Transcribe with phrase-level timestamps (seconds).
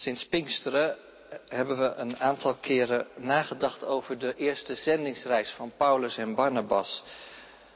[0.00, 0.96] Sinds Pinksteren
[1.48, 7.02] hebben we een aantal keren nagedacht over de eerste zendingsreis van Paulus en Barnabas.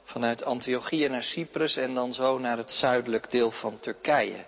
[0.04, 4.44] Vanuit Antiochië naar Cyprus en dan zo naar het zuidelijk deel van Turkije.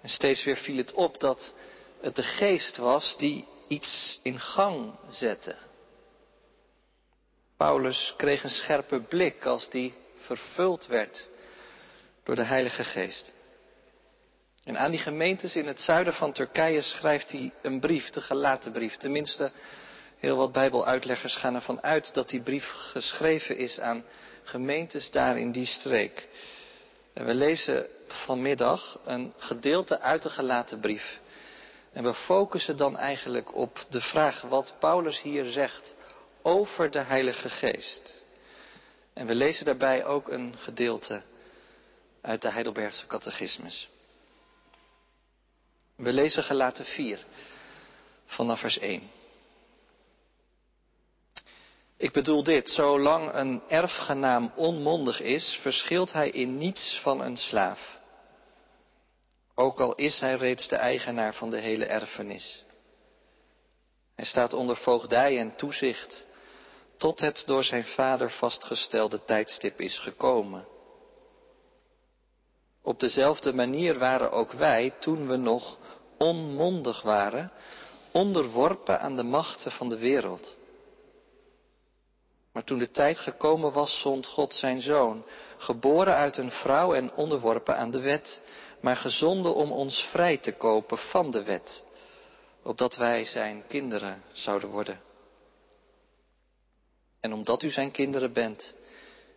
[0.00, 1.54] En steeds weer viel het op dat
[2.00, 5.56] het de geest was die iets in gang zette.
[7.56, 11.28] Paulus kreeg een scherpe blik als die vervuld werd
[12.22, 13.34] door de Heilige Geest.
[14.64, 18.72] En aan die gemeentes in het zuiden van Turkije schrijft hij een brief, de gelaten
[18.72, 18.96] brief.
[18.96, 19.50] Tenminste,
[20.18, 24.04] heel wat Bijbeluitleggers gaan ervan uit dat die brief geschreven is aan
[24.42, 26.28] gemeentes daar in die streek.
[27.12, 31.20] En we lezen vanmiddag een gedeelte uit de gelaten brief.
[31.92, 35.96] En we focussen dan eigenlijk op de vraag wat Paulus hier zegt
[36.42, 38.24] over de Heilige Geest.
[39.12, 41.22] En we lezen daarbij ook een gedeelte
[42.20, 43.88] uit de Heidelbergse catechismus.
[45.96, 47.24] We lezen gelaten 4
[48.26, 49.10] vanaf vers 1.
[51.96, 57.98] Ik bedoel dit, zolang een erfgenaam onmondig is, verschilt hij in niets van een slaaf.
[59.54, 62.64] Ook al is hij reeds de eigenaar van de hele erfenis.
[64.14, 66.26] Hij staat onder voogdij en toezicht
[66.96, 70.66] tot het door zijn vader vastgestelde tijdstip is gekomen.
[72.84, 75.78] Op dezelfde manier waren ook wij, toen we nog
[76.18, 77.52] onmondig waren,
[78.12, 80.54] onderworpen aan de machten van de wereld.
[82.52, 85.24] Maar toen de tijd gekomen was, zond God zijn zoon,
[85.56, 88.42] geboren uit een vrouw en onderworpen aan de wet,
[88.80, 91.84] maar gezonden om ons vrij te kopen van de wet,
[92.62, 95.00] opdat wij zijn kinderen zouden worden.
[97.20, 98.74] En omdat u zijn kinderen bent,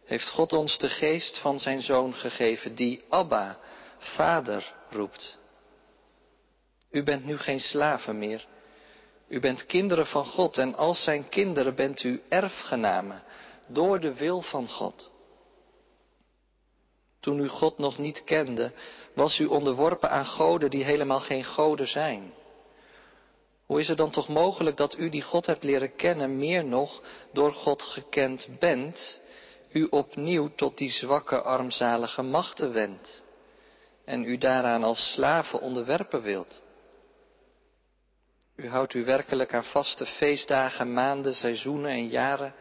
[0.08, 3.58] heeft God ons de geest van zijn zoon gegeven, die Abba,
[3.97, 5.39] Vader, roept.
[6.91, 8.45] U bent nu geen slaven meer.
[9.28, 13.23] U bent kinderen van God en als zijn kinderen bent u erfgenamen
[13.67, 15.12] door de wil van God.
[17.19, 18.72] Toen u God nog niet kende,
[19.13, 22.34] was u onderworpen aan goden die helemaal geen goden zijn.
[23.66, 27.01] Hoe is het dan toch mogelijk dat u die God hebt leren kennen, meer nog
[27.34, 29.22] door God gekend bent,
[29.77, 33.23] u opnieuw tot die zwakke, armzalige machten wendt
[34.05, 36.61] en u daaraan als slaven onderwerpen wilt?
[38.55, 42.53] U houdt u werkelijk aan vaste feestdagen, maanden, seizoenen en jaren.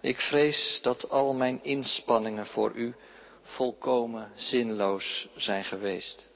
[0.00, 2.94] Ik vrees dat al mijn inspanningen voor u
[3.42, 6.28] volkomen zinloos zijn geweest.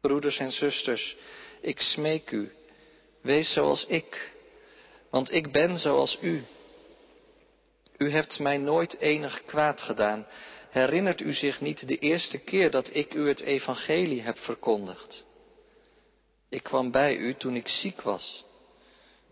[0.00, 1.16] Broeders en zusters,
[1.60, 2.52] ik smeek u,
[3.20, 4.32] wees zoals ik,
[5.10, 6.44] want ik ben zoals u.
[8.02, 10.26] U hebt mij nooit enig kwaad gedaan.
[10.70, 15.26] Herinnert u zich niet de eerste keer dat ik u het evangelie heb verkondigd?
[16.48, 18.44] Ik kwam bij u toen ik ziek was.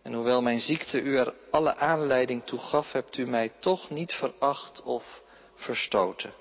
[0.03, 4.12] En hoewel mijn ziekte u er alle aanleiding toe gaf, hebt u mij toch niet
[4.12, 5.23] veracht of
[5.55, 6.35] verstoten.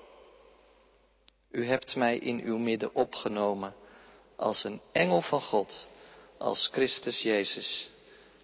[1.50, 3.74] U hebt mij in uw midden opgenomen
[4.36, 5.88] als een engel van God,
[6.38, 7.90] als Christus Jezus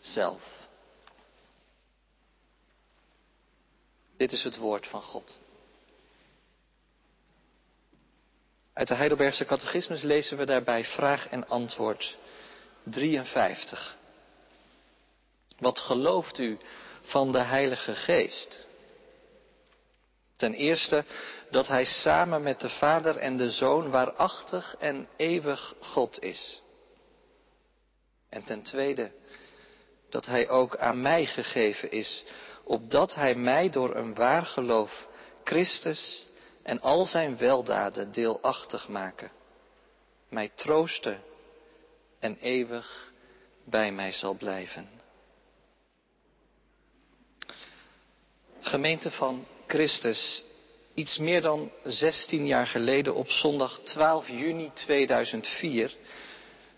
[0.01, 0.64] zelf.
[4.17, 5.37] Dit is het woord van God.
[8.73, 12.17] Uit de Heidelbergse catechismus lezen we daarbij vraag en antwoord
[12.83, 13.97] 53.
[15.59, 16.59] Wat gelooft u
[17.03, 18.67] van de Heilige Geest?
[20.37, 21.05] Ten eerste
[21.51, 26.63] dat Hij samen met de Vader en de Zoon waarachtig en eeuwig God is.
[28.29, 29.11] En ten tweede
[30.09, 32.25] dat Hij ook aan mij gegeven is,
[32.65, 35.09] opdat Hij mij door een waar geloof
[35.45, 36.27] Christus
[36.63, 39.31] en al Zijn weldaden deelachtig maken,
[40.29, 41.23] mij troosten
[42.19, 43.13] en eeuwig
[43.65, 44.89] bij mij zal blijven.
[48.61, 50.43] Gemeente van Christus,
[50.95, 55.97] iets meer dan 16 jaar geleden op zondag 12 juni 2004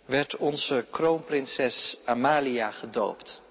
[0.05, 3.45] werd onze kroonprinses Amalia gedoopt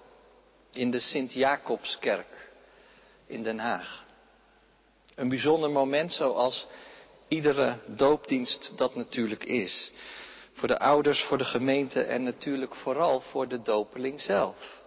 [0.76, 2.50] in de Sint-Jacobskerk
[3.26, 4.04] in Den Haag.
[5.14, 6.66] Een bijzonder moment zoals
[7.28, 9.90] iedere doopdienst dat natuurlijk is.
[10.52, 14.84] Voor de ouders, voor de gemeente en natuurlijk vooral voor de dopeling zelf.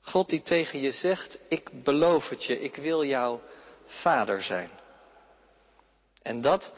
[0.00, 3.40] God die tegen je zegt, ik beloof het je, ik wil jouw
[3.86, 4.70] vader zijn.
[6.22, 6.74] En dat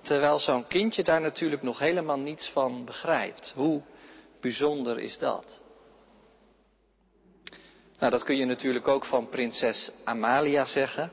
[0.00, 3.52] terwijl zo'n kindje daar natuurlijk nog helemaal niets van begrijpt.
[3.54, 3.82] Hoe
[4.40, 5.62] bijzonder is dat?
[7.98, 11.12] Nou, dat kun je natuurlijk ook van prinses Amalia zeggen.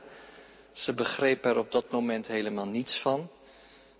[0.72, 3.30] Ze begreep er op dat moment helemaal niets van.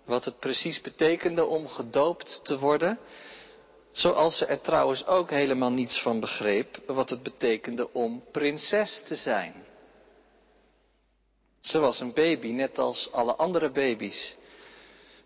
[0.04, 2.98] Wat het precies betekende om gedoopt te worden.
[3.92, 9.16] Zoals ze er trouwens ook helemaal niets van begreep wat het betekende om prinses te
[9.16, 9.54] zijn.
[11.60, 14.36] Ze was een baby, net als alle andere baby's.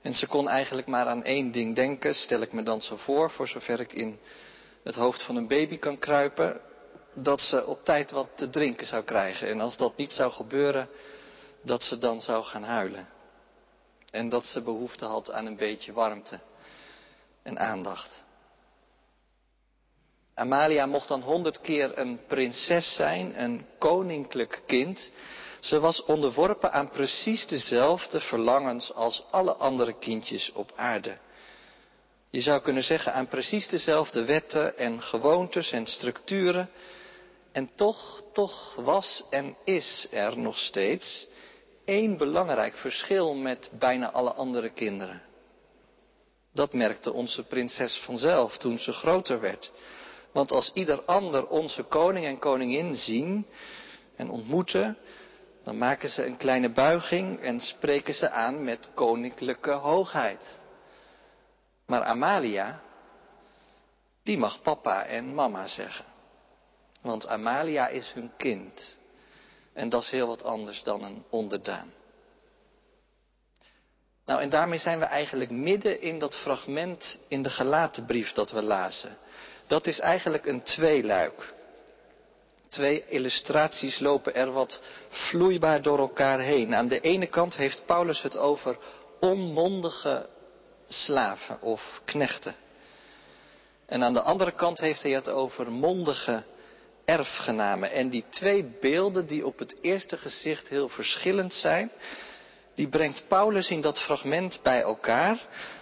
[0.02, 3.30] En ze kon eigenlijk maar aan één ding denken, stel ik me dan zo voor,
[3.30, 4.18] voor zover ik in
[4.82, 6.60] het hoofd van een baby kan kruipen,
[7.16, 9.48] dat ze op tijd wat te drinken zou krijgen.
[9.48, 10.88] En als dat niet zou gebeuren,
[11.62, 13.08] dat ze dan zou gaan huilen.
[14.10, 16.40] En dat ze behoefte had aan een beetje warmte
[17.42, 18.24] en aandacht.
[20.34, 25.10] Amalia mocht dan honderd keer een prinses zijn, een koninklijk kind.
[25.60, 31.18] Ze was onderworpen aan precies dezelfde verlangens als alle andere kindjes op aarde.
[32.30, 36.70] Je zou kunnen zeggen aan precies dezelfde wetten en gewoontes en structuren.
[37.56, 41.28] En toch, toch was en is er nog steeds
[41.84, 45.22] één belangrijk verschil met bijna alle andere kinderen.
[46.52, 49.72] Dat merkte onze prinses vanzelf toen ze groter werd.
[50.32, 53.46] Want als ieder ander onze koning en koningin zien
[54.16, 54.98] en ontmoeten,
[55.64, 60.60] dan maken ze een kleine buiging en spreken ze aan met koninklijke hoogheid.
[61.86, 62.80] Maar Amalia,
[64.22, 66.15] die mag papa en mama zeggen.
[67.06, 68.96] Want Amalia is hun kind.
[69.72, 71.92] En dat is heel wat anders dan een onderdaan.
[74.24, 78.50] Nou, en daarmee zijn we eigenlijk midden in dat fragment in de gelaten brief dat
[78.50, 79.16] we lazen.
[79.66, 81.54] Dat is eigenlijk een tweeluik.
[82.68, 86.74] Twee illustraties lopen er wat vloeibaar door elkaar heen.
[86.74, 88.78] Aan de ene kant heeft Paulus het over
[89.20, 90.28] onmondige
[90.88, 92.54] slaven of knechten.
[93.86, 96.44] En aan de andere kant heeft hij het over mondige
[97.06, 97.90] erfgenamen.
[97.90, 101.90] En die twee beelden die op het eerste gezicht heel verschillend zijn,
[102.74, 105.38] die brengt Paulus in dat fragment bij elkaar.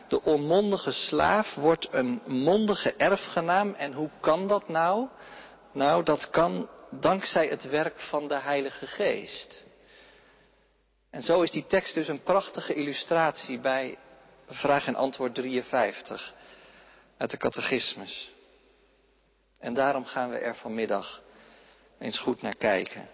[0.08, 3.74] De onmondige slaaf wordt een mondige erfgenaam.
[3.74, 5.08] En hoe kan dat nou?
[5.72, 9.64] Nou, dat kan dankzij het werk van de Heilige Geest.
[11.10, 13.98] En zo is die tekst dus een prachtige illustratie bij
[14.46, 16.34] vraag en antwoord 53
[17.16, 18.33] uit de catechismus.
[19.64, 21.22] En daarom gaan we er vanmiddag
[21.98, 23.08] eens goed naar kijken.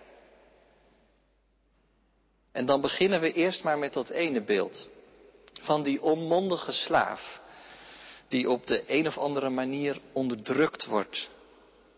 [2.52, 4.88] En dan beginnen we eerst maar met dat ene beeld
[5.60, 7.40] van die onmondige slaaf
[8.28, 11.28] die op de een of andere manier onderdrukt wordt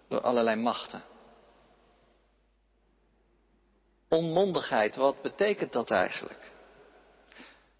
[0.08, 1.02] door allerlei machten.
[4.08, 6.50] Onmondigheid, wat betekent dat eigenlijk?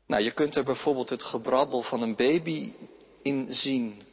[0.07, 2.75] Nou, je kunt er bijvoorbeeld het gebrabbel van een baby
[3.23, 4.11] in zien.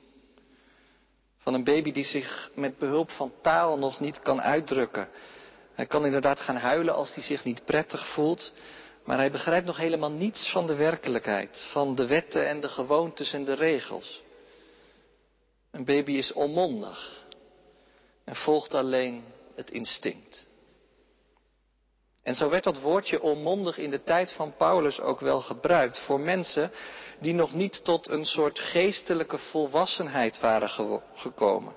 [1.50, 5.10] Van een baby die zich met behulp van taal nog niet kan uitdrukken.
[5.74, 8.54] Hij kan inderdaad gaan huilen als hij zich niet prettig voelt.
[9.04, 13.34] Maar hij begrijpt nog helemaal niets van de werkelijkheid, van de wetten en de gewoontes
[13.34, 14.22] en de regels.
[15.72, 17.26] Een baby is onmondig
[18.24, 19.24] en volgt alleen
[19.56, 20.46] het instinct.
[22.30, 26.20] En zo werd dat woordje onmondig in de tijd van Paulus ook wel gebruikt voor
[26.20, 26.72] mensen
[27.20, 31.76] die nog niet tot een soort geestelijke volwassenheid waren gekomen.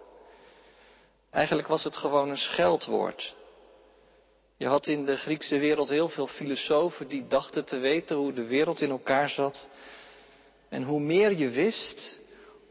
[1.31, 3.34] Eigenlijk was het gewoon een scheldwoord.
[4.56, 8.46] Je had in de Griekse wereld heel veel filosofen die dachten te weten hoe de
[8.46, 9.69] wereld in elkaar zat.
[10.69, 12.20] En hoe meer je wist,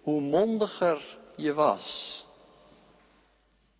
[0.02, 2.26] hoe mondiger je was.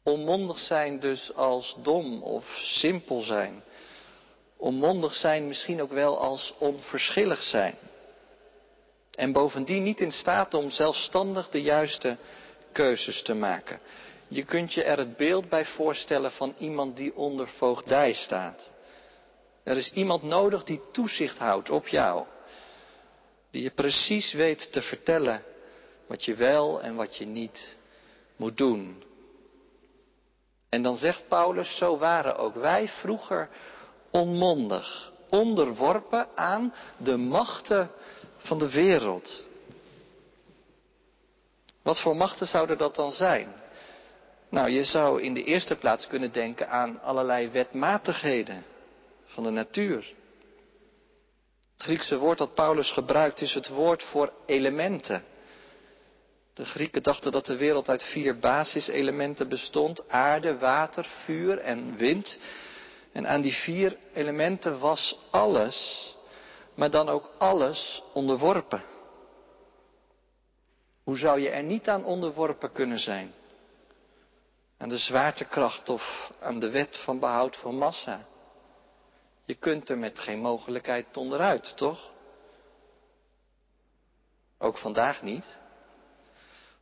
[0.04, 3.64] Onmondig zijn dus als dom of simpel zijn.
[4.62, 7.76] Onmondig zijn misschien ook wel als onverschillig zijn.
[9.12, 12.18] En bovendien niet in staat om zelfstandig de juiste
[12.72, 13.80] keuzes te maken.
[14.28, 18.72] Je kunt je er het beeld bij voorstellen van iemand die onder voogdij staat.
[19.64, 22.26] Er is iemand nodig die toezicht houdt op jou.
[23.52, 25.44] Die je precies weet te vertellen
[26.08, 27.78] wat je wel en wat je niet
[28.36, 29.04] moet doen.
[30.70, 33.50] En dan zegt Paulus, zo waren ook wij vroeger
[34.12, 37.92] onmondig, onderworpen aan de machten
[38.38, 39.46] van de wereld.
[41.82, 43.54] Wat voor machten zouden dat dan zijn?
[44.50, 48.64] Nou, je zou in de eerste plaats kunnen denken aan allerlei wetmatigheden
[49.26, 50.14] van de natuur.
[51.74, 55.24] Het Griekse woord dat Paulus gebruikt is het woord voor elementen.
[56.54, 62.40] De Grieken dachten dat de wereld uit vier basiselementen bestond: aarde, water, vuur en wind.
[63.12, 66.10] En aan die vier elementen was alles,
[66.76, 68.84] maar dan ook alles onderworpen.
[71.04, 73.34] Hoe zou je er niet aan onderworpen kunnen zijn?
[74.78, 78.28] Aan de zwaartekracht of aan de wet van behoud van massa.
[79.46, 82.10] Je kunt er met geen mogelijkheid onderuit, toch?
[84.58, 85.60] Ook vandaag niet.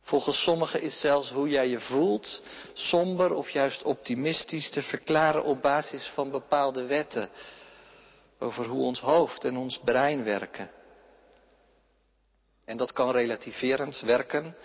[0.00, 2.42] Volgens sommigen is zelfs hoe jij je voelt,
[2.72, 7.30] somber of juist optimistisch, te verklaren op basis van bepaalde wetten
[8.38, 10.70] over hoe ons hoofd en ons brein werken.
[12.64, 14.56] En dat kan relativerend werken,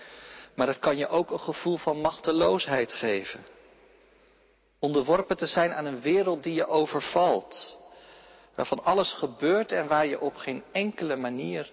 [0.56, 3.46] maar het kan je ook een gevoel van machteloosheid geven.
[4.80, 7.78] Onderworpen te zijn aan een wereld die je overvalt,
[8.56, 11.72] waarvan alles gebeurt en waar je op geen enkele manier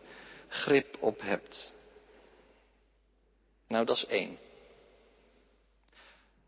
[0.48, 1.74] grip op hebt.
[3.72, 4.38] Nou, dat is één.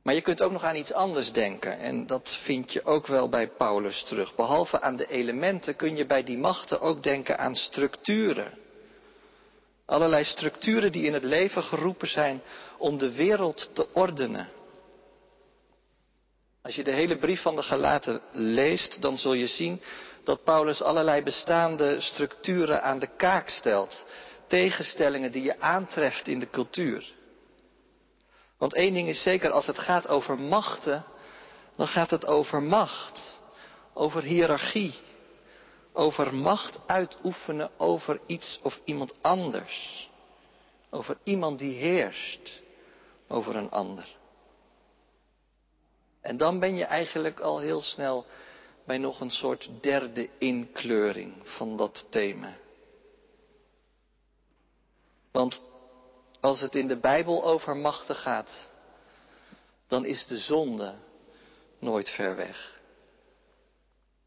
[0.02, 1.78] Maar je kunt ook nog aan iets anders denken.
[1.78, 4.34] En dat vind je ook wel bij Paulus terug.
[4.34, 8.58] Behalve aan de elementen kun je bij die machten ook denken aan structuren.
[9.86, 12.42] Allerlei structuren die in het leven geroepen zijn
[12.78, 14.48] om de wereld te ordenen.
[16.62, 19.80] Als je de hele brief van de Galaten leest, dan zul je zien
[20.24, 24.06] dat Paulus allerlei bestaande structuren aan de kaak stelt.
[24.46, 27.12] Tegenstellingen die je aantreft in de cultuur.
[28.58, 31.04] Want één ding is zeker, als het gaat over machten,
[31.76, 33.40] dan gaat het over macht,
[33.92, 34.94] over hiërarchie,
[35.92, 40.10] over macht uitoefenen over iets of iemand anders,
[40.90, 42.62] over iemand die heerst
[43.28, 44.16] over een ander.
[46.20, 48.26] En dan ben je eigenlijk al heel snel
[48.86, 52.56] bij nog een soort derde inkleuring van dat thema.
[55.34, 55.62] Want
[56.40, 58.70] als het in de Bijbel over machten gaat,
[59.88, 60.94] dan is de zonde
[61.78, 62.80] nooit ver weg.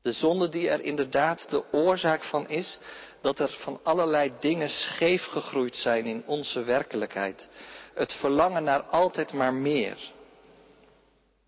[0.01, 2.79] De zonde die er inderdaad de oorzaak van is
[3.21, 7.49] dat er van allerlei dingen scheef gegroeid zijn in onze werkelijkheid.
[7.93, 10.13] Het verlangen naar altijd maar meer.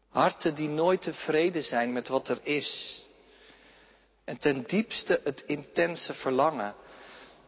[0.09, 3.03] Harten die nooit tevreden zijn met wat er is.
[4.23, 6.75] En ten diepste het intense verlangen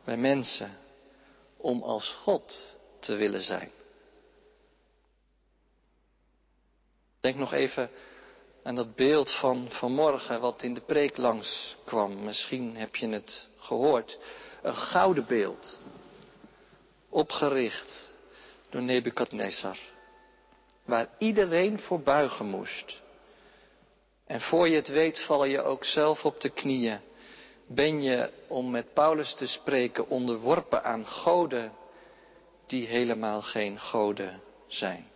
[0.04, 0.81] bij mensen
[1.62, 3.72] om als God te willen zijn.
[7.22, 7.90] Denk nog even
[8.64, 12.24] aan dat beeld van vanmorgen wat in de preek langs kwam.
[12.24, 14.20] Misschien heb je het gehoord.
[14.62, 15.80] Een gouden beeld.
[17.10, 18.10] Opgericht
[18.70, 19.78] door Nebukadnezar.
[20.86, 23.00] Waar iedereen voor buigen moest.
[24.26, 27.00] En voor je het weet val je ook zelf op de knieën.
[27.74, 31.72] Ben je, om met Paulus te spreken, onderworpen aan goden
[32.68, 35.10] die helemaal geen goden zijn.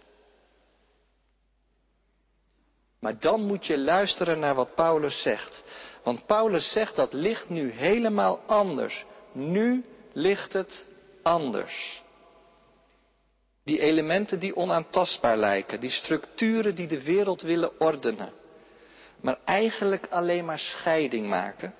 [3.00, 5.63] Maar dan moet je luisteren naar wat Paulus zegt.
[6.03, 9.05] Want Paulus zegt dat ligt nu helemaal anders.
[9.31, 10.88] Nu ligt het
[11.24, 12.03] anders.
[13.63, 18.33] Die elementen die onaantastbaar lijken, die structuren die de wereld willen ordenen,
[19.21, 21.74] maar eigenlijk alleen maar scheiding maken.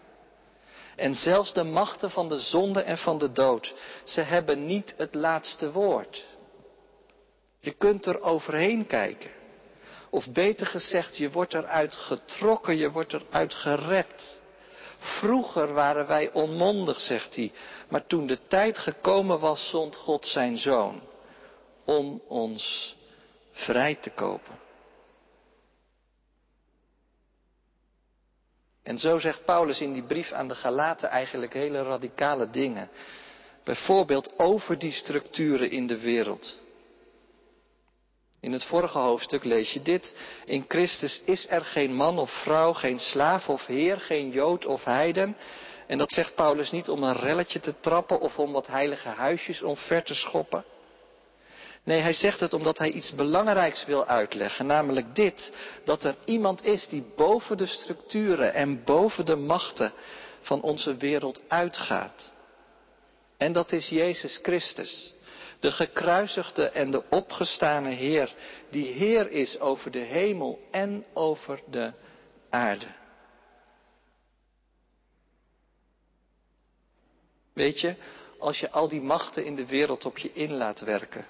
[0.96, 3.74] En zelfs de machten van de zonde en van de dood,
[4.04, 6.26] ze hebben niet het laatste woord.
[7.60, 9.32] Je kunt er overheen kijken.
[10.10, 14.42] Of beter gezegd, je wordt eruit getrokken, je wordt eruit gered.
[14.98, 17.52] Vroeger waren wij onmondig, zegt hij,
[17.90, 21.02] maar toen de tijd gekomen was, zond God zijn zoon
[21.86, 22.96] om ons
[23.52, 24.65] vrij te kopen.
[28.86, 32.90] En zo zegt Paulus in die brief aan de Galaten eigenlijk hele radicale dingen.
[33.64, 36.60] Bijvoorbeeld over die structuren in de wereld.
[38.40, 40.16] In het vorige hoofdstuk lees je dit.
[40.46, 44.84] In Christus is er geen man of vrouw, geen slaaf of heer, geen jood of
[44.84, 45.38] heiden.
[45.88, 49.62] En dat zegt Paulus niet om een relletje te trappen of om wat heilige huisjes
[49.62, 50.64] omver te schoppen.
[51.86, 56.64] Nee, hij zegt het omdat hij iets belangrijks wil uitleggen, namelijk dit, dat er iemand
[56.64, 59.94] is die boven de structuren en boven de machten
[60.42, 62.34] van onze wereld uitgaat.
[63.38, 65.14] En dat is Jezus Christus,
[65.60, 68.34] de gekruisigde en de opgestane Heer,
[68.70, 71.94] die Heer is over de hemel en over de
[72.50, 72.88] aarde.
[77.54, 77.96] Weet je,
[78.40, 81.26] als je al die machten in de wereld op je in laat werken,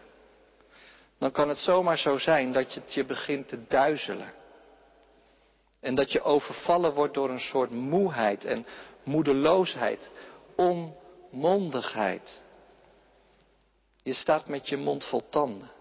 [1.17, 4.33] dan kan het zomaar zo zijn dat het je begint te duizelen.
[5.79, 8.65] En dat je overvallen wordt door een soort moeheid en
[9.03, 10.11] moedeloosheid,
[10.55, 12.43] onmondigheid.
[14.03, 15.71] Je staat met je mond vol tanden.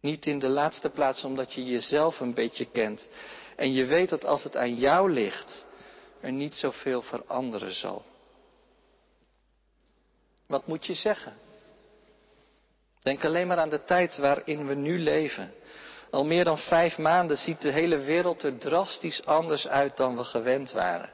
[0.00, 3.08] Niet in de laatste plaats omdat je jezelf een beetje kent
[3.56, 5.66] en je weet dat als het aan jou ligt,
[6.20, 8.04] er niet zoveel veranderen zal.
[10.46, 11.43] Wat moet je zeggen?
[13.04, 15.54] Denk alleen maar aan de tijd waarin we nu leven.
[16.10, 20.24] Al meer dan vijf maanden ziet de hele wereld er drastisch anders uit dan we
[20.24, 21.10] gewend waren.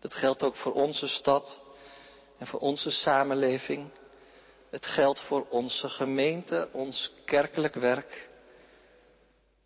[0.00, 1.62] Dat geldt ook voor onze stad
[2.38, 3.90] en voor onze samenleving.
[4.70, 8.28] Het geldt voor onze gemeente, ons kerkelijk werk.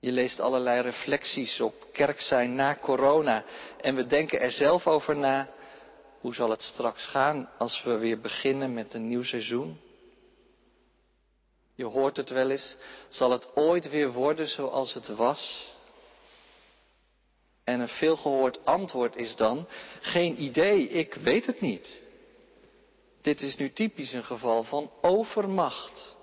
[0.00, 3.44] Je leest allerlei reflecties op kerk zijn na corona
[3.80, 5.48] en we denken er zelf over na.
[6.20, 9.84] Hoe zal het straks gaan als we weer beginnen met een nieuw seizoen?
[11.76, 12.76] Je hoort het wel eens,
[13.08, 15.74] zal het ooit weer worden zoals het was?
[17.64, 19.68] En een veelgehoord antwoord is dan,
[20.00, 22.02] geen idee, ik weet het niet.
[23.20, 26.16] Dit is nu typisch een geval van overmacht.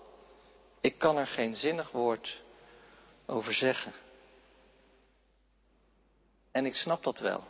[0.82, 2.42] Ik kan er geen zinnig woord
[3.26, 3.94] over zeggen.
[6.52, 7.44] En ik snap dat wel.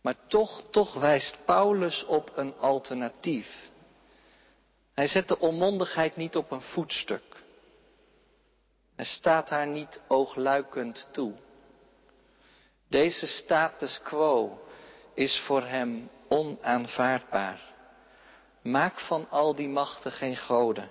[0.00, 3.70] Maar toch, toch wijst Paulus op een alternatief.
[4.94, 7.22] Hij zet de onmondigheid niet op een voetstuk.
[8.96, 11.32] Hij staat haar niet oogluikend toe.
[12.88, 14.62] Deze status quo
[15.14, 17.60] is voor hem onaanvaardbaar.
[18.62, 20.90] Maak van al die machten geen goden,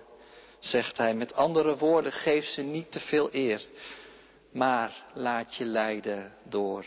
[0.59, 1.13] zegt hij.
[1.13, 3.65] Met andere woorden, geef ze niet te veel eer,
[4.51, 6.85] maar laat je leiden door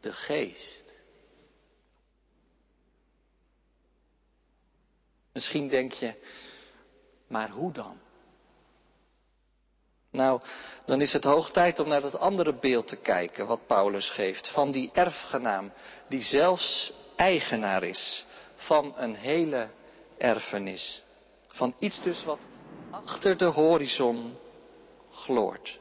[0.00, 0.81] de geest.
[5.32, 6.14] Misschien denk je,
[7.28, 8.00] maar hoe dan?
[10.10, 10.40] Nou,
[10.86, 14.48] dan is het hoog tijd om naar dat andere beeld te kijken wat Paulus geeft.
[14.48, 15.72] Van die erfgenaam,
[16.08, 18.24] die zelfs eigenaar is
[18.56, 19.70] van een hele
[20.18, 21.02] erfenis.
[21.48, 22.40] Van iets dus wat
[22.90, 24.38] achter de horizon
[25.10, 25.80] gloort.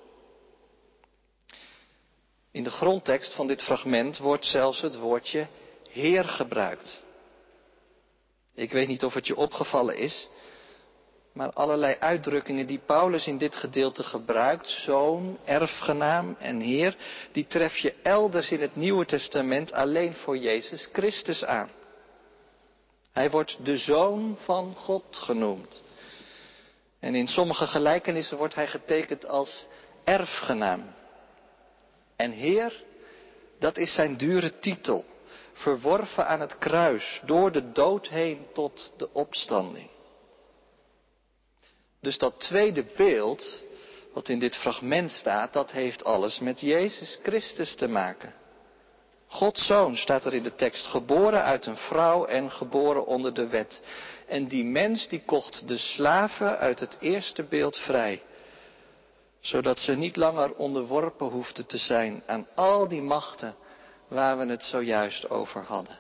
[2.51, 5.47] In de grondtekst van dit fragment wordt zelfs het woordje
[5.89, 7.01] Heer gebruikt.
[8.55, 10.27] Ik weet niet of het je opgevallen is,
[11.33, 16.95] maar allerlei uitdrukkingen die Paulus in dit gedeelte gebruikt, zoon, erfgenaam en heer,
[17.31, 21.69] die tref je elders in het Nieuwe Testament alleen voor Jezus Christus aan.
[23.11, 25.81] Hij wordt de zoon van God genoemd.
[26.99, 29.67] En in sommige gelijkenissen wordt hij getekend als
[30.03, 30.93] erfgenaam.
[32.15, 32.83] En heer,
[33.59, 35.05] dat is zijn dure titel
[35.61, 39.89] verworven aan het kruis, door de dood heen tot de opstanding.
[41.99, 43.63] Dus dat tweede beeld,
[44.13, 48.33] wat in dit fragment staat, dat heeft alles met Jezus Christus te maken.
[49.27, 53.47] Gods zoon staat er in de tekst, geboren uit een vrouw en geboren onder de
[53.47, 53.83] wet.
[54.27, 58.21] En die mens die kocht de slaven uit het eerste beeld vrij,
[59.39, 63.55] zodat ze niet langer onderworpen hoefden te zijn aan al die machten
[64.11, 65.97] waar we het zojuist over hadden.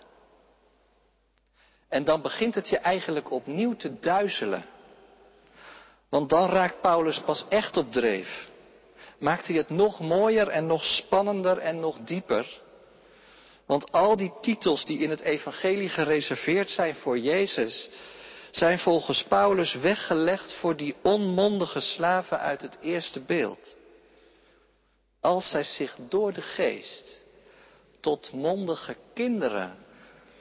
[1.89, 4.65] En dan begint het je eigenlijk opnieuw te duizelen.
[6.09, 8.49] Want dan raakt Paulus pas echt op dreef.
[9.19, 12.61] Maakt hij het nog mooier en nog spannender en nog dieper.
[13.65, 17.89] Want al die titels die in het evangelie gereserveerd zijn voor Jezus,
[18.51, 23.75] zijn volgens Paulus weggelegd voor die onmondige slaven uit het eerste beeld.
[25.21, 27.20] Als zij zich door de geest
[28.01, 29.77] tot mondige kinderen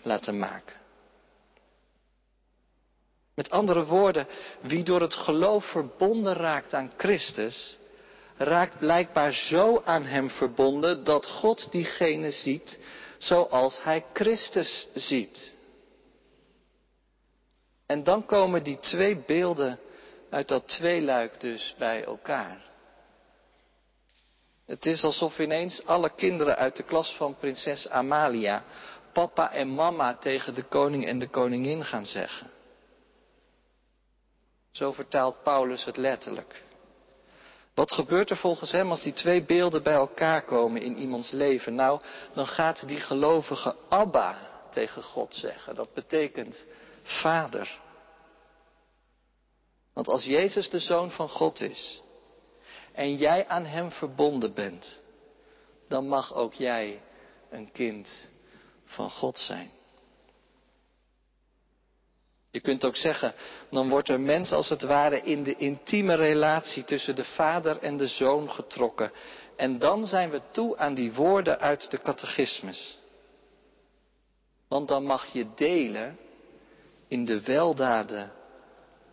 [0.02, 0.76] laten maken.
[3.34, 4.26] Met andere woorden,
[4.60, 7.78] wie door het geloof verbonden raakt aan Christus,
[8.36, 12.80] raakt blijkbaar zo aan Hem verbonden dat God diegene ziet
[13.18, 15.54] zoals Hij Christus ziet.
[17.86, 19.78] En dan komen die twee beelden
[20.30, 22.69] uit dat tweeluik dus bij elkaar.
[24.70, 28.64] Het is alsof ineens alle kinderen uit de klas van prinses Amalia
[29.12, 32.50] papa en mama tegen de koning en de koningin gaan zeggen.
[34.70, 36.62] Zo vertaalt Paulus het letterlijk.
[37.74, 41.74] Wat gebeurt er volgens hem als die twee beelden bij elkaar komen in iemands leven?
[41.74, 42.00] Nou,
[42.34, 44.38] dan gaat die gelovige Abba
[44.70, 45.74] tegen God zeggen.
[45.74, 46.66] Dat betekent
[47.02, 47.78] vader.
[49.92, 52.02] Want als Jezus de zoon van God is,
[52.92, 55.00] en jij aan Hem verbonden bent,
[55.88, 57.00] dan mag ook jij
[57.50, 58.28] een kind
[58.84, 59.70] van God zijn.
[62.50, 63.34] Je kunt ook zeggen,
[63.70, 67.96] dan wordt er mens als het ware in de intieme relatie tussen de vader en
[67.96, 69.12] de zoon getrokken.
[69.56, 72.98] En dan zijn we toe aan die woorden uit de catechismus.
[74.68, 76.18] Want dan mag je delen
[77.08, 78.32] in de weldaden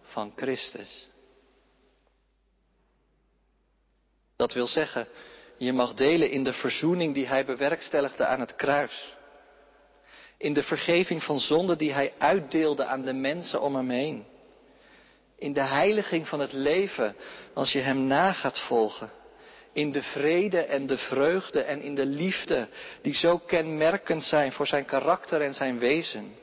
[0.02, 1.08] van Christus.
[4.38, 5.08] Dat wil zeggen,
[5.58, 9.15] je mag delen in de verzoening die hij bewerkstelligde aan het kruis.
[10.38, 14.26] In de vergeving van zonden die hij uitdeelde aan de mensen om hem heen.
[15.36, 17.15] In de heiliging van het leven
[17.54, 19.12] als je hem na gaat volgen.
[19.73, 22.67] In de vrede en de vreugde en in de liefde
[23.02, 26.36] die zo kenmerkend zijn voor zijn karakter en zijn wezen.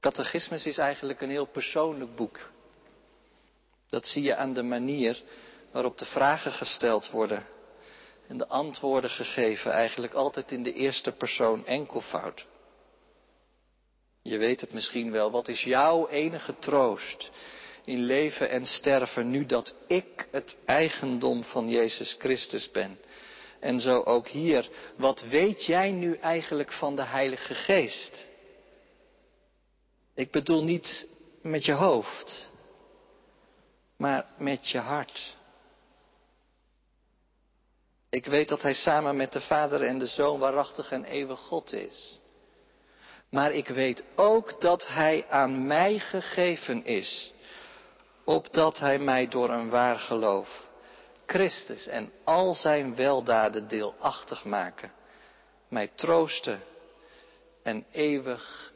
[0.00, 2.52] Catechismus is eigenlijk een heel persoonlijk boek.
[3.94, 5.22] Dat zie je aan de manier
[5.72, 7.46] waarop de vragen gesteld worden
[8.28, 12.46] en de antwoorden gegeven, eigenlijk altijd in de eerste persoon enkelvoud.
[14.22, 17.30] Je weet het misschien wel, wat is jouw enige troost
[17.84, 22.98] in leven en sterven nu dat ik het eigendom van Jezus Christus ben?
[23.60, 28.26] En zo ook hier, wat weet jij nu eigenlijk van de Heilige Geest?
[30.14, 31.06] Ik bedoel niet
[31.42, 32.52] met je hoofd,
[33.96, 35.36] maar met je hart.
[38.10, 41.72] Ik weet dat Hij samen met de Vader en de Zoon waarachtig en eeuwig God
[41.72, 42.20] is.
[43.30, 47.32] Maar ik weet ook dat Hij aan mij gegeven is,
[48.24, 50.66] opdat Hij mij door een waar geloof
[51.26, 54.92] Christus en al Zijn weldaden deelachtig maken,
[55.68, 56.62] mij troosten
[57.62, 58.72] en eeuwig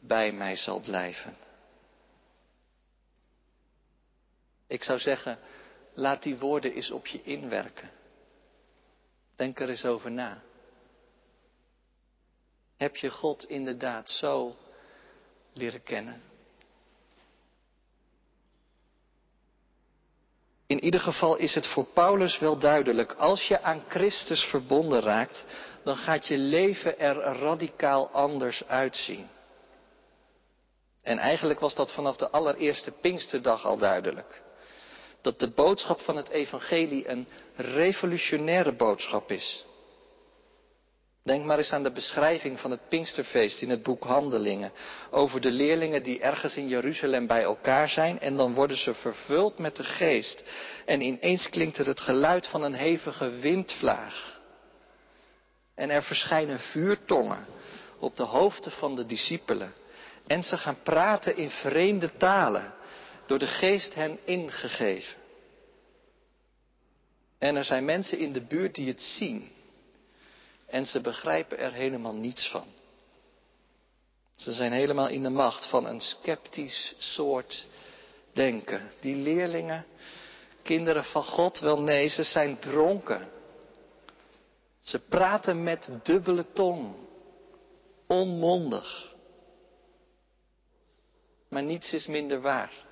[0.00, 1.36] bij mij zal blijven.
[4.72, 5.38] Ik zou zeggen,
[5.94, 7.90] laat die woorden eens op je inwerken.
[9.36, 10.42] Denk er eens over na.
[12.76, 14.56] Heb je God inderdaad zo
[15.52, 16.22] leren kennen?
[20.66, 25.44] In ieder geval is het voor Paulus wel duidelijk, als je aan Christus verbonden raakt,
[25.84, 29.28] dan gaat je leven er radicaal anders uitzien.
[31.02, 34.41] En eigenlijk was dat vanaf de allereerste Pinksterdag al duidelijk.
[35.22, 39.64] Dat de boodschap van het evangelie een revolutionaire boodschap is.
[41.24, 44.72] Denk maar eens aan de beschrijving van het Pinksterfeest in het boek Handelingen.
[45.10, 49.58] Over de leerlingen die ergens in Jeruzalem bij elkaar zijn en dan worden ze vervuld
[49.58, 50.44] met de geest.
[50.86, 54.40] En ineens klinkt er het geluid van een hevige windvlaag.
[55.74, 57.46] En er verschijnen vuurtongen
[57.98, 59.72] op de hoofden van de discipelen.
[60.26, 62.74] En ze gaan praten in vreemde talen,
[63.32, 65.16] door de geest hen ingegeven.
[67.38, 69.50] En er zijn mensen in de buurt die het zien.
[70.66, 72.66] En ze begrijpen er helemaal niets van.
[74.34, 77.66] Ze zijn helemaal in de macht van een sceptisch soort
[78.32, 78.90] denken.
[79.00, 79.86] Die leerlingen,
[80.62, 83.30] kinderen van God, wel nee, ze zijn dronken.
[84.80, 86.96] Ze praten met dubbele tong,
[88.06, 89.14] onmondig.
[91.48, 92.90] Maar niets is minder waar.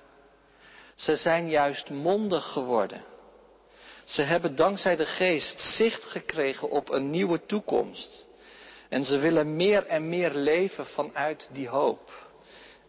[0.95, 3.03] Ze zijn juist mondig geworden.
[4.03, 8.27] Ze hebben dankzij de geest zicht gekregen op een nieuwe toekomst.
[8.89, 12.29] En ze willen meer en meer leven vanuit die hoop.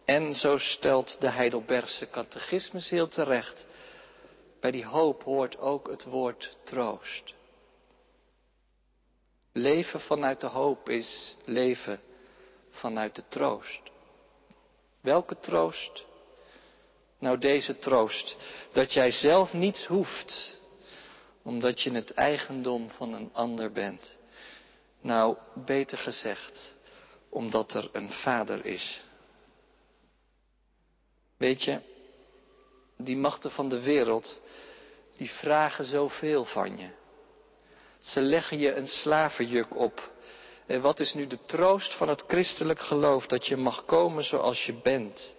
[0.05, 3.65] En zo stelt de Heidelbergse catechismus heel terecht.
[4.59, 7.33] Bij die hoop hoort ook het woord troost.
[9.51, 11.99] Leven vanuit de hoop is leven
[12.69, 13.81] vanuit de troost.
[15.01, 16.05] Welke troost?
[17.23, 18.35] Nou, deze troost.
[18.71, 20.57] Dat jij zelf niets hoeft
[21.43, 24.15] omdat je het eigendom van een ander bent.
[25.01, 26.77] Nou, beter gezegd,
[27.29, 29.01] omdat er een vader is.
[31.37, 31.79] Weet je,
[32.97, 34.39] die machten van de wereld,
[35.17, 36.89] die vragen zoveel van je.
[37.99, 40.11] Ze leggen je een slavenjuk op.
[40.65, 44.65] En wat is nu de troost van het christelijk geloof dat je mag komen zoals
[44.65, 45.35] je bent?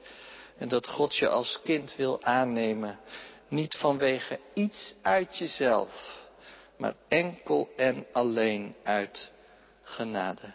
[0.59, 2.99] En dat God je als kind wil aannemen
[3.49, 6.23] niet vanwege iets uit jezelf,
[6.77, 9.33] maar enkel en alleen uit
[9.81, 10.55] genade.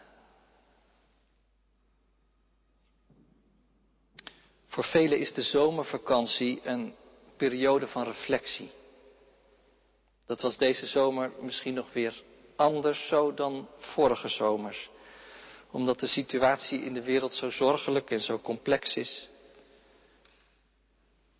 [4.67, 6.95] Voor velen is de zomervakantie een
[7.37, 8.71] periode van reflectie.
[10.25, 12.23] Dat was deze zomer misschien nog weer
[12.55, 14.89] anders zo dan vorige zomers.
[15.71, 19.29] Omdat de situatie in de wereld zo zorgelijk en zo complex is.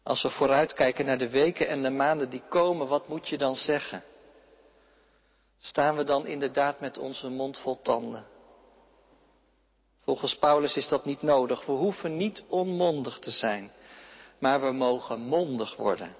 [0.09, 3.55] Als we vooruitkijken naar de weken en de maanden die komen, wat moet je dan
[3.55, 4.03] zeggen?
[5.57, 8.27] Staan we dan inderdaad met onze mond vol tanden?
[10.03, 11.65] Volgens Paulus is dat niet nodig.
[11.65, 13.71] We hoeven niet onmondig te zijn,
[14.39, 16.15] maar we mogen mondig worden.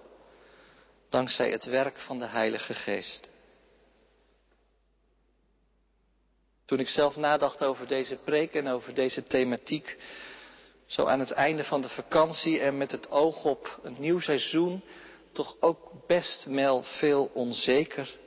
[1.10, 3.30] Dankzij het werk van de Heilige Geest.
[6.66, 9.98] Toen ik zelf nadacht over deze preek en over deze thematiek,
[10.90, 14.84] zo aan het einde van de vakantie en met het oog op een nieuw seizoen,
[15.32, 18.18] toch ook best wel veel onzeker,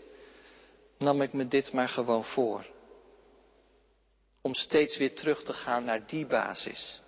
[0.98, 2.66] nam ik me dit maar gewoon voor.
[4.40, 7.00] Om steeds weer terug te gaan naar die basis.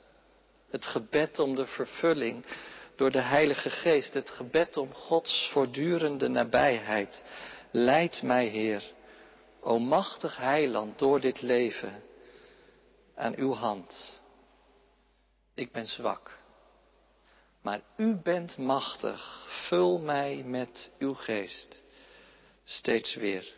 [0.71, 2.45] Het gebed om de vervulling
[2.97, 4.15] door de Heilige Geest.
[4.15, 7.25] Het gebed om Gods voortdurende nabijheid.
[7.71, 8.83] Leid mij, Heer,
[9.61, 12.03] o machtig heiland, door dit leven
[13.15, 14.23] aan uw hand.
[15.55, 16.39] Ik ben zwak.
[17.63, 19.47] Maar u bent machtig.
[19.69, 21.83] Vul mij met uw geest.
[22.65, 23.55] Steeds weer.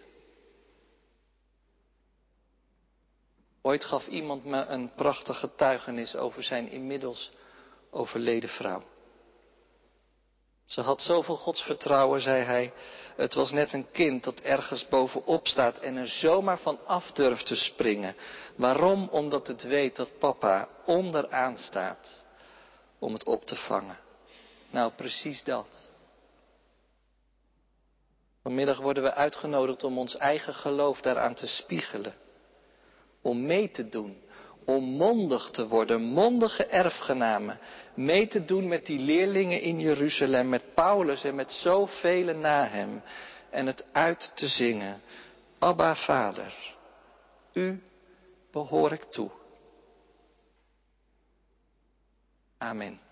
[3.62, 7.32] Ooit gaf iemand me een prachtig getuigenis over zijn inmiddels
[7.90, 8.82] overleden vrouw.
[10.66, 12.72] Ze had zoveel godsvertrouwen, zei hij.
[13.16, 17.46] Het was net een kind dat ergens bovenop staat en er zomaar van af durft
[17.46, 18.16] te springen.
[18.57, 19.09] Waarom?
[19.09, 22.26] Omdat het weet dat papa onderaan staat
[22.98, 23.98] om het op te vangen.
[24.70, 25.92] Nou, precies dat.
[28.42, 32.14] Vanmiddag worden we uitgenodigd om ons eigen geloof daaraan te spiegelen.
[33.22, 34.24] Om mee te doen
[34.66, 37.59] om mondig te worden, mondige erfgenamen,
[37.96, 43.02] mee te doen met die leerlingen in Jeruzalem, met Paulus en met zoveel na hem,
[43.50, 45.00] en het uit te zingen.
[45.59, 46.54] Abba Vader,
[47.52, 47.82] u
[48.52, 49.30] behoor ik toe.
[52.59, 53.06] Amen.